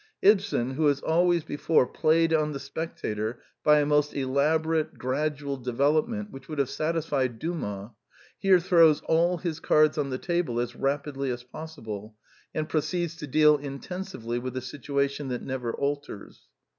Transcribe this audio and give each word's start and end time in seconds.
Ibsen, 0.23 0.71
who 0.71 0.87
has 0.87 0.99
always 0.99 1.43
before 1.43 1.85
played 1.85 2.33
on 2.33 2.53
the 2.53 2.59
spectator 2.59 3.39
by 3.63 3.77
a 3.77 3.85
most 3.85 4.15
elaborate 4.15 4.97
gradual 4.97 5.57
de 5.57 5.71
velopment 5.71 6.31
which 6.31 6.49
would 6.49 6.57
have 6.57 6.71
satisfied 6.71 7.37
Dumas, 7.37 7.91
here 8.39 8.59
throws 8.59 9.01
all 9.01 9.37
his 9.37 9.59
cards 9.59 9.99
on 9.99 10.09
the 10.09 10.17
table 10.17 10.55
a^ 10.55 10.75
rapidly 10.75 11.29
as 11.29 11.43
possible, 11.43 12.15
and 12.51 12.67
proceeds 12.67 13.15
to 13.17 13.27
deal 13.27 13.57
intensively 13.57 14.39
with 14.39 14.57
a 14.57 14.61
situation 14.61 15.27
that 15.27 15.43
never 15.43 15.71
alters. 15.71 16.47